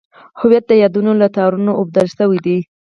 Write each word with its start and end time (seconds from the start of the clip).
هویت 0.39 0.63
د 0.67 0.71
یادونو 0.83 1.11
له 1.21 1.27
تارونو 1.35 1.71
اوبدل 1.79 2.07
شوی 2.17 2.39
دی. 2.45 2.57